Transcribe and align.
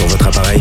sur 0.00 0.08
votre 0.08 0.26
appareil. 0.28 0.59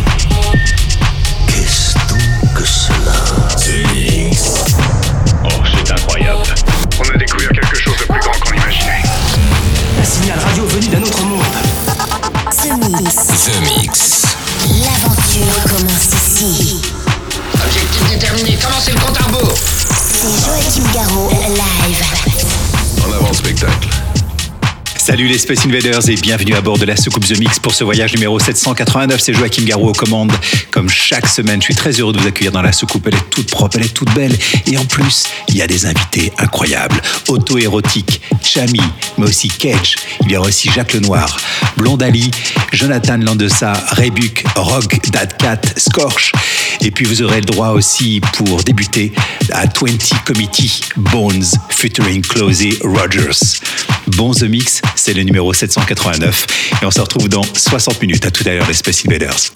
Salut 25.09 25.25
les 25.25 25.39
Space 25.39 25.65
Invaders 25.65 26.07
et 26.07 26.13
bienvenue 26.17 26.53
à 26.53 26.61
bord 26.61 26.77
de 26.77 26.85
la 26.85 26.95
soucoupe 26.95 27.25
The 27.25 27.39
Mix 27.39 27.57
pour 27.57 27.73
ce 27.73 27.83
voyage 27.83 28.13
numéro 28.13 28.37
789. 28.37 29.19
C'est 29.19 29.33
Joachim 29.33 29.63
Garou 29.63 29.89
aux 29.89 29.93
commandes. 29.93 30.31
Comme 30.69 30.87
chaque 30.87 31.25
semaine, 31.25 31.59
je 31.59 31.65
suis 31.65 31.73
très 31.73 31.93
heureux 31.93 32.13
de 32.13 32.19
vous 32.19 32.27
accueillir 32.27 32.51
dans 32.51 32.61
la 32.61 32.71
soucoupe. 32.71 33.07
Elle 33.07 33.15
est 33.15 33.29
toute 33.31 33.49
propre, 33.49 33.77
elle 33.77 33.87
est 33.87 33.93
toute 33.93 34.13
belle. 34.13 34.37
Et 34.67 34.77
en 34.77 34.85
plus, 34.85 35.23
il 35.47 35.57
y 35.57 35.63
a 35.63 35.67
des 35.67 35.87
invités 35.87 36.31
incroyables. 36.37 37.01
Auto-érotique, 37.27 38.21
Chami, 38.43 38.83
mais 39.17 39.25
aussi 39.25 39.47
Cage. 39.47 39.95
Il 40.25 40.31
y 40.31 40.37
aura 40.37 40.47
aussi 40.47 40.69
Jacques 40.69 40.93
Lenoir, 40.93 41.39
Blondali, 41.75 42.29
Jonathan 42.71 43.17
Landessa, 43.17 43.73
Rebuc, 43.93 44.43
Rock, 44.57 44.99
Dadcat, 45.09 45.61
Scorch. 45.75 46.33
Et 46.81 46.91
puis 46.91 47.05
vous 47.05 47.21
aurez 47.21 47.41
le 47.41 47.45
droit 47.45 47.69
aussi 47.69 48.21
pour 48.33 48.63
débuter 48.63 49.11
à 49.51 49.65
20 49.65 50.23
Committee 50.25 50.81
Bones 50.97 51.43
featuring 51.69 52.21
Closey 52.21 52.77
Rogers. 52.83 53.59
Bon 54.07 54.33
The 54.33 54.43
Mix, 54.43 54.81
c'est 54.95 55.13
le 55.13 55.23
numéro 55.23 55.53
789 55.53 56.47
et 56.81 56.85
on 56.85 56.91
se 56.91 57.01
retrouve 57.01 57.29
dans 57.29 57.43
60 57.43 58.01
minutes. 58.01 58.25
À 58.25 58.31
tout 58.31 58.43
à 58.47 58.51
l'heure 58.51 58.67
les 58.67 58.73
Space 58.73 59.03
Invaders. 59.05 59.51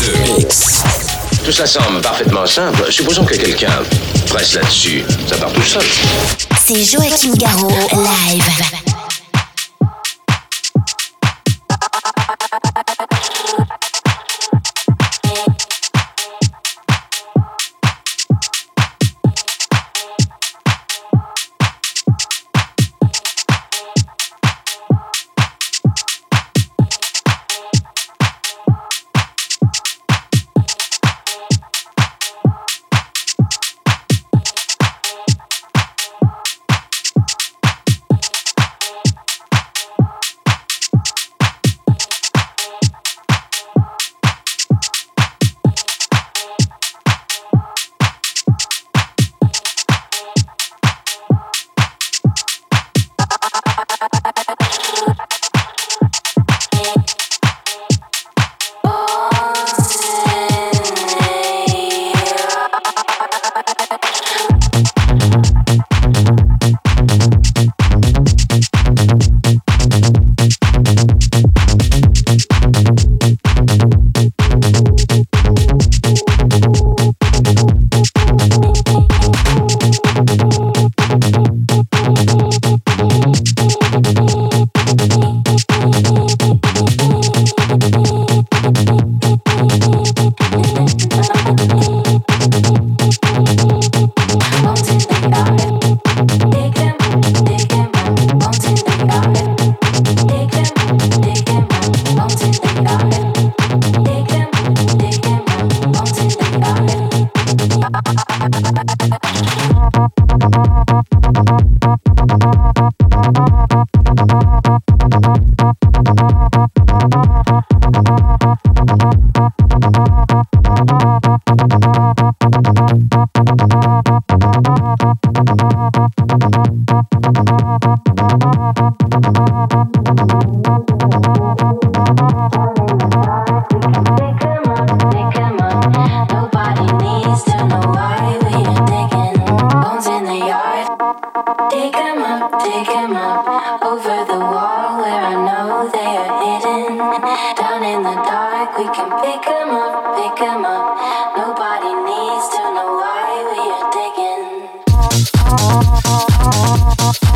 The 0.00 0.38
Mix. 0.38 0.82
Tout 1.44 1.52
ça 1.52 1.66
semble 1.66 2.00
parfaitement 2.02 2.46
simple. 2.46 2.92
Supposons 2.92 3.24
que 3.24 3.34
quelqu'un 3.34 3.82
presse 4.26 4.54
là-dessus. 4.54 5.02
Ça 5.26 5.36
part 5.36 5.52
tout 5.52 5.62
seul. 5.62 5.82
C'est 6.64 6.84
Joachim 6.84 7.34
Garraud, 7.36 7.70
live. 7.92 9.09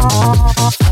oh 0.07 0.84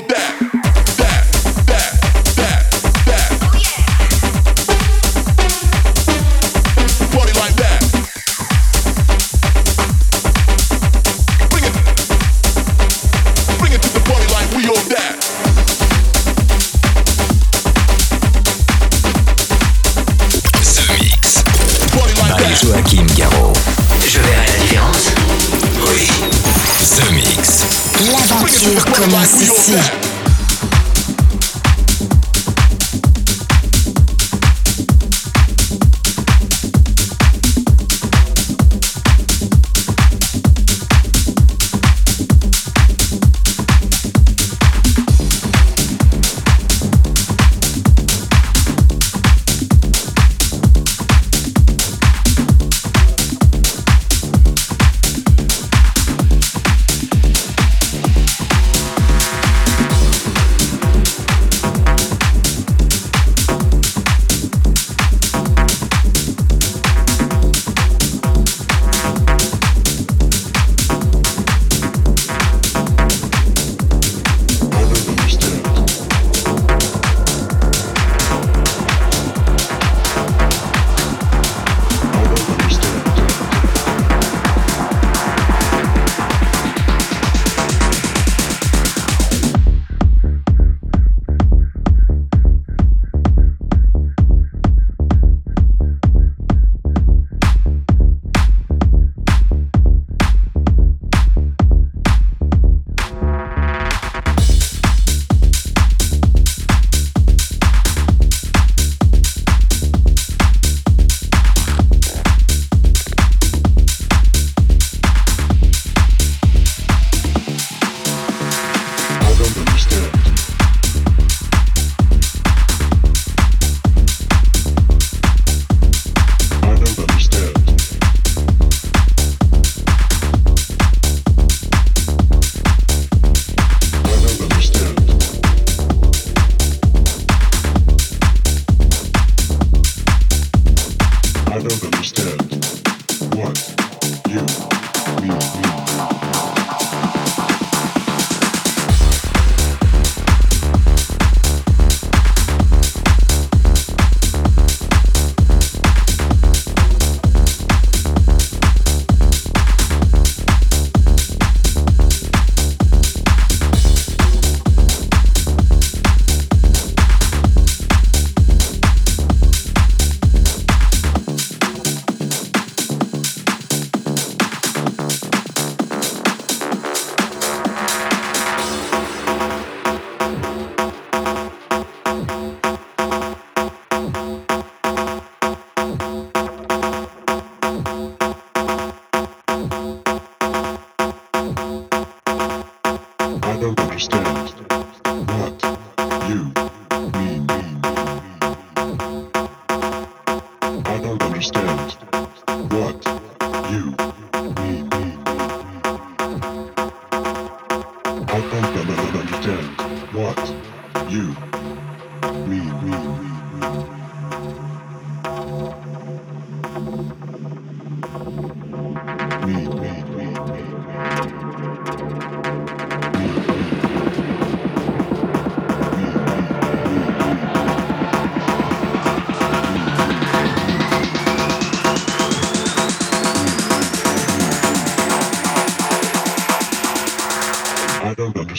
that. 0.00 0.45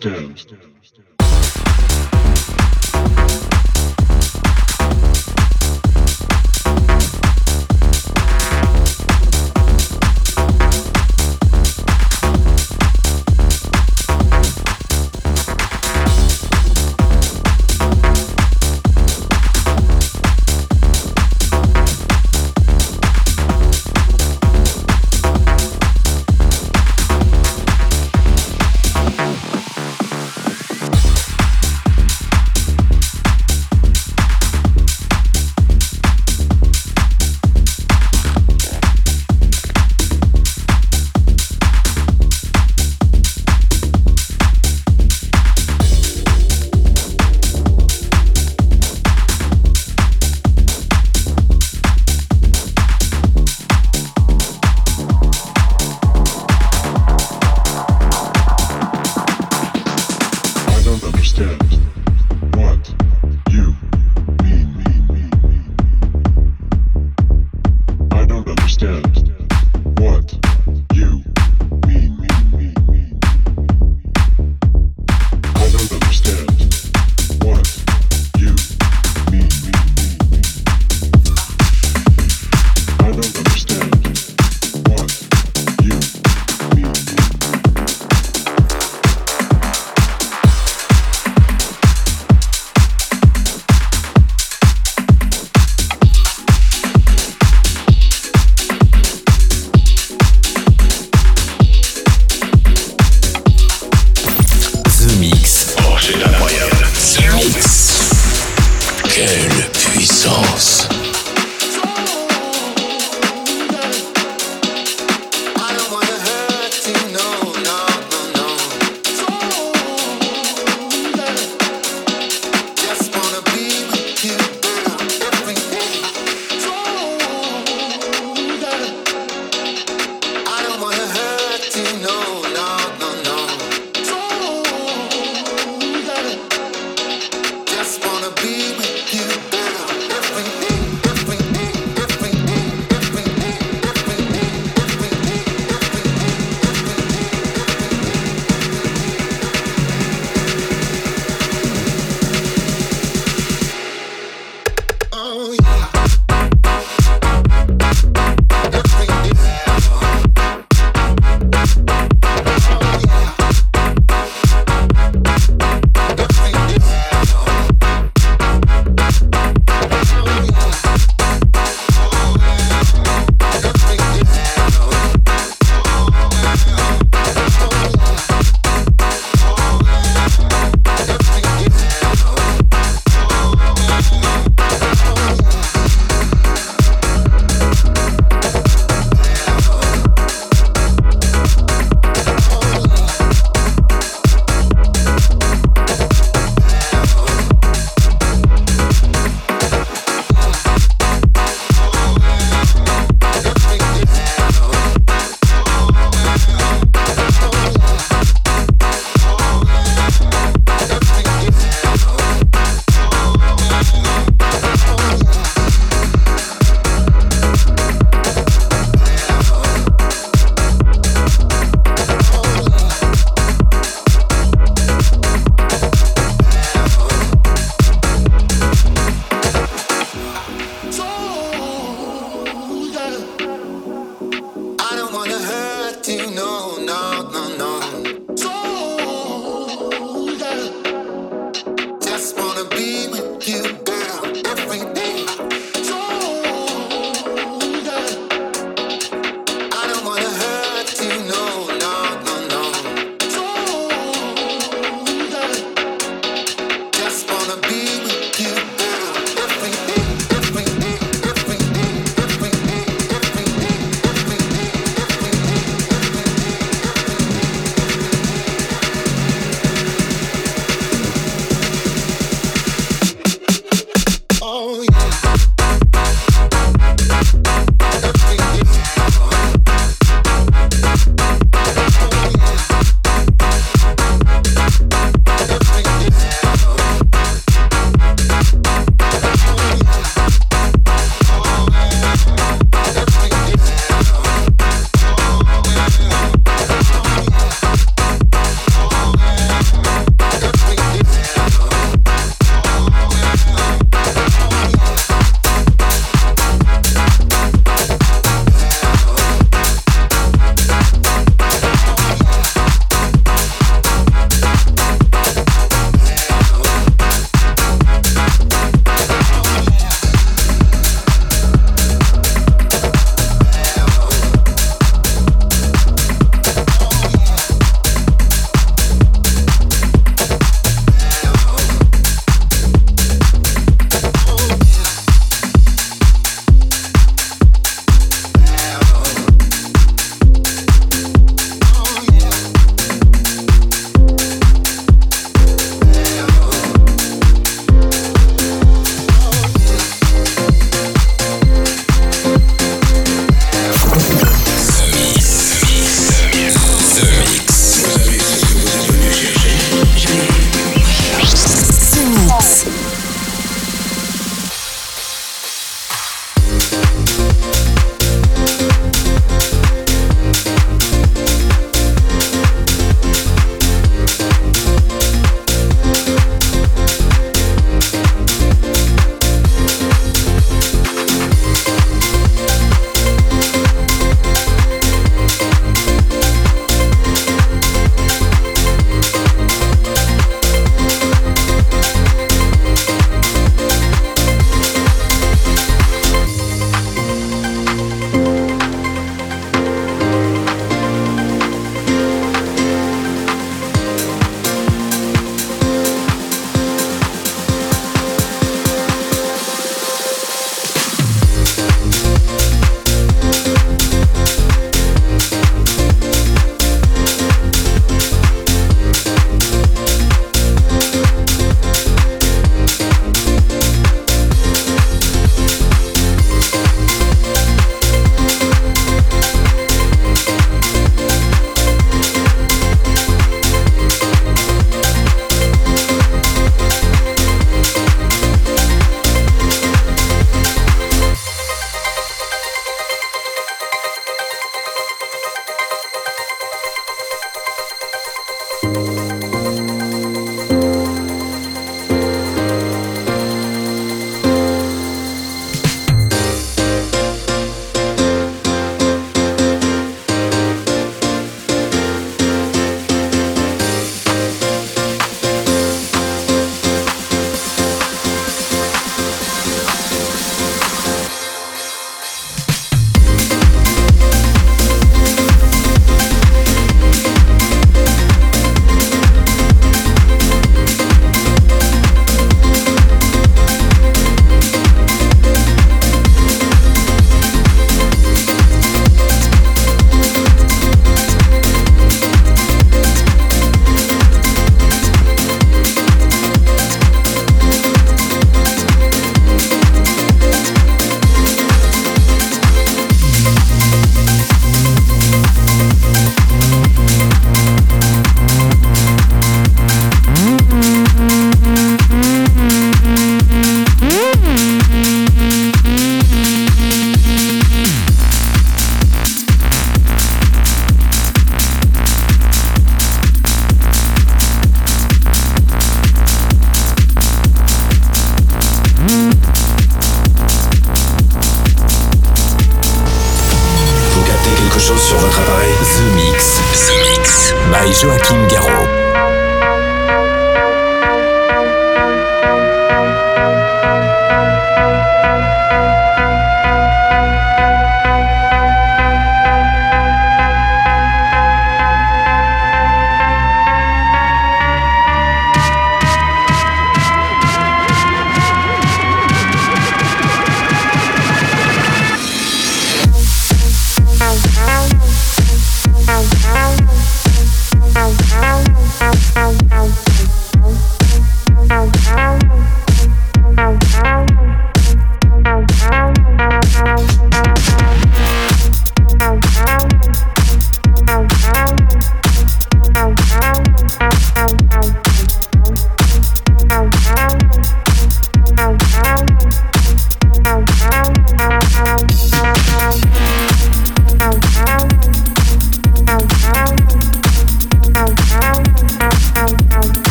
stones. 0.00 0.46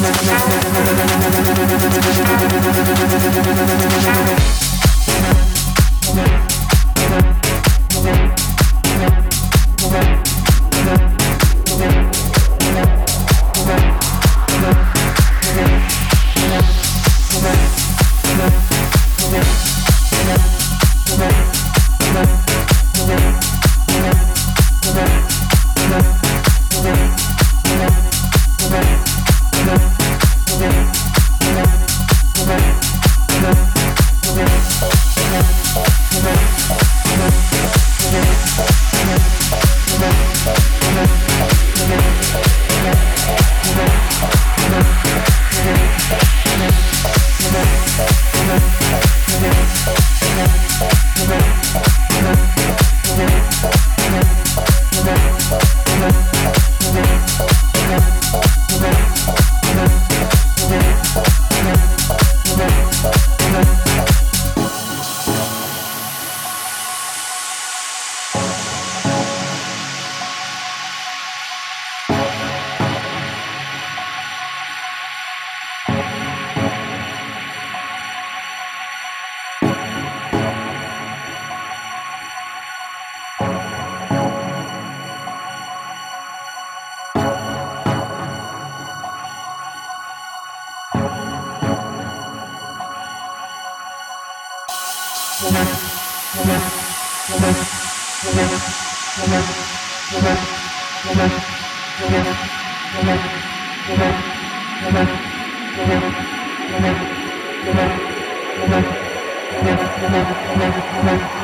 na 0.00 0.10
na 0.28 0.35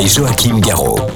By 0.00 0.06
Joachim 0.06 0.62
Garraud. 0.62 1.09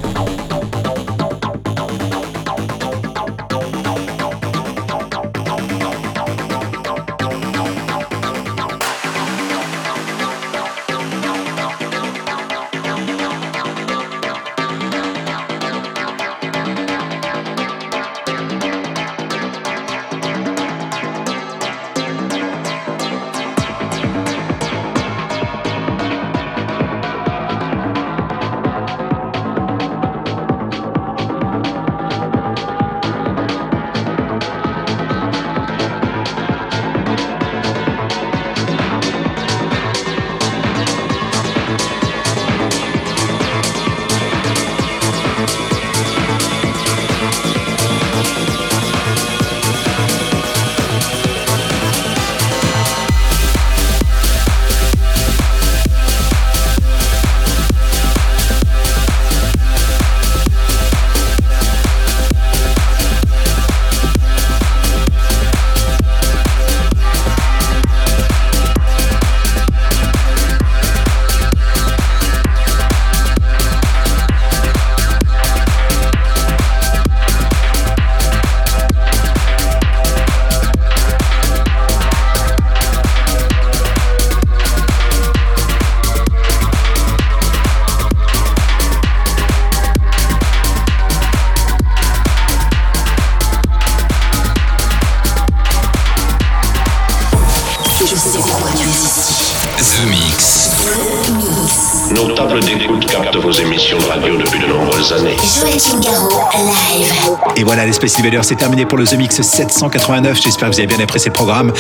Voilà, 107.75 107.89
les 107.89 107.93
Space 107.93 108.21
Invaders, 108.21 108.45
c'est 108.45 108.55
terminé 108.55 108.87
pour 108.87 108.97
le 108.99 109.05
The 109.05 109.15
Mix 109.19 109.43
789. 109.43 110.41
J'espère 110.41 110.69
que 110.71 110.75
vous 110.75 110.79
avez 110.81 110.87
bien 110.87 111.01
apprécié 111.01 111.29
le 111.31 111.33
programme. 111.33 111.73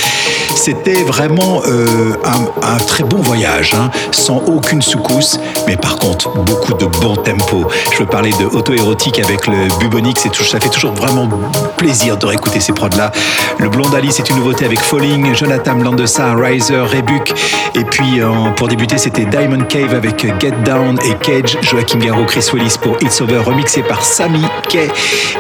C'était 0.57 1.05
vraiment 1.05 1.62
euh, 1.68 2.14
un, 2.24 2.66
un 2.68 2.76
très 2.78 3.05
bon 3.05 3.18
voyage, 3.18 3.74
hein, 3.74 3.92
sans 4.11 4.38
aucune 4.38 4.82
secousse, 4.82 5.38
mais 5.68 5.76
par 5.76 5.95
contre, 5.97 6.30
beaucoup 6.30 6.74
de 6.74 6.86
bon 6.86 7.14
tempo. 7.14 7.68
Je 7.92 7.99
veux 7.99 8.07
parler 8.07 8.32
de 8.40 8.45
auto-érotique 8.47 9.20
avec 9.20 9.47
le 9.47 9.68
Bubonic, 9.78 10.18
c'est 10.18 10.30
tout- 10.30 10.42
ça 10.42 10.59
fait 10.59 10.68
toujours 10.68 10.95
vraiment 10.95 11.28
plaisir 11.76 12.16
de 12.16 12.26
réécouter 12.26 12.59
ces 12.59 12.72
prods-là. 12.72 13.12
Le 13.59 13.68
Blondali, 13.68 14.11
c'est 14.11 14.28
une 14.30 14.36
nouveauté 14.38 14.64
avec 14.64 14.80
Falling, 14.80 15.32
Jonathan 15.36 15.74
Landessa, 15.76 16.34
Riser, 16.34 16.80
Rebuck. 16.80 17.32
Et 17.76 17.84
puis, 17.84 18.20
pour 18.57 18.66
débuter, 18.66 18.99
c'était 18.99 19.26
Diamond 19.26 19.62
Cave 19.68 19.95
avec 19.95 20.26
Get 20.40 20.55
Down 20.64 20.99
et 21.05 21.14
Cage, 21.24 21.57
Joachim 21.62 21.99
Garraud, 22.01 22.24
Chris 22.26 22.49
Willis 22.53 22.74
pour 22.82 22.97
It's 23.01 23.20
Over, 23.20 23.38
remixé 23.45 23.82
par 23.84 24.05
Sammy 24.05 24.42
Kay. 24.68 24.88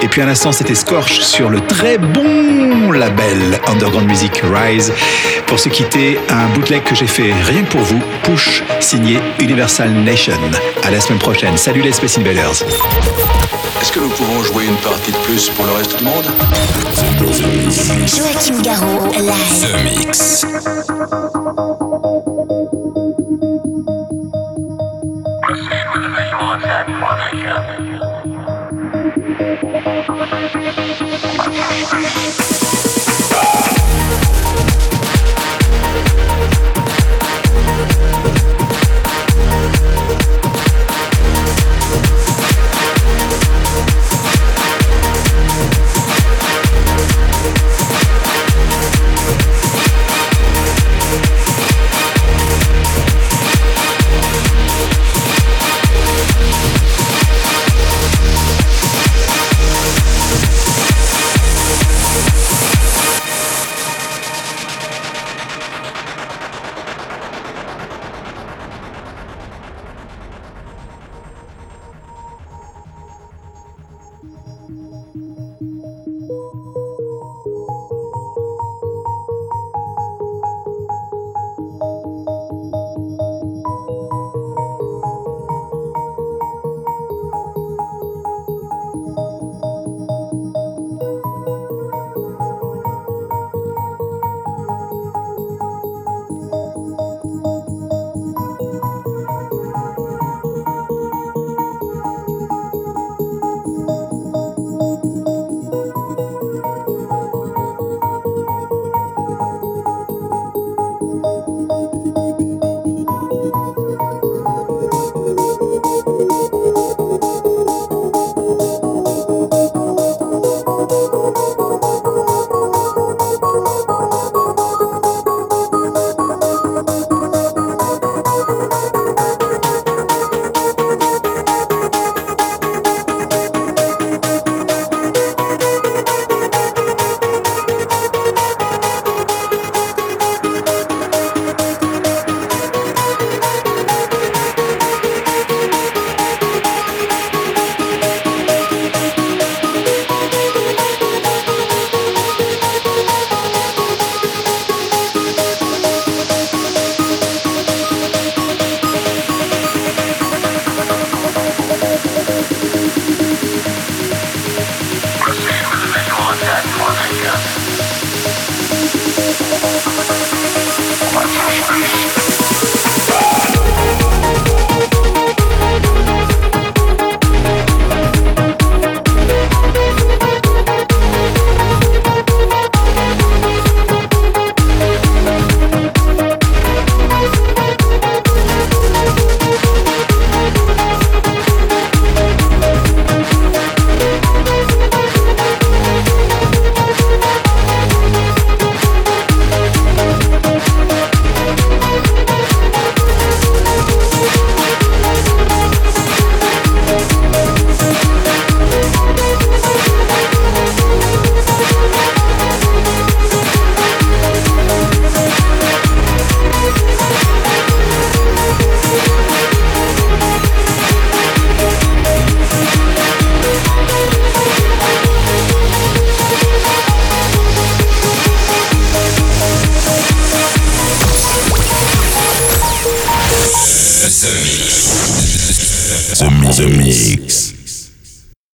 Et 0.02 0.06
puis 0.06 0.22
à 0.22 0.26
l'instant, 0.44 0.58
c'était 0.58 0.74
Scorch 0.74 1.20
sur 1.20 1.48
le 1.48 1.60
très 1.62 1.96
bon 1.96 2.92
label 2.92 3.58
Underground 3.66 4.06
Music 4.06 4.42
Rise. 4.52 4.92
Pour 5.46 5.58
se 5.58 5.70
quitter, 5.70 6.18
un 6.28 6.48
bootleg 6.48 6.82
que 6.82 6.94
j'ai 6.94 7.06
fait 7.06 7.32
rien 7.32 7.62
que 7.62 7.70
pour 7.70 7.80
vous, 7.80 8.02
Push, 8.24 8.62
signé 8.78 9.20
Universal 9.38 9.90
Nation. 9.90 10.38
À 10.82 10.90
la 10.90 11.00
semaine 11.00 11.18
prochaine. 11.18 11.56
Salut 11.56 11.80
les 11.80 11.92
Space 11.92 12.18
Invaders. 12.18 12.62
Est-ce 13.80 13.90
que 13.90 14.00
nous 14.00 14.10
pouvons 14.10 14.42
jouer 14.42 14.66
une 14.66 14.76
partie 14.76 15.12
de 15.12 15.16
plus 15.18 15.48
pour 15.48 15.64
le 15.64 15.72
reste 15.72 15.96
du 15.96 16.04
monde? 16.04 16.26
Joachim 18.06 18.60
Garraud, 18.60 19.12
live. 19.14 19.62
The 19.62 19.82
Mix. 19.82 20.44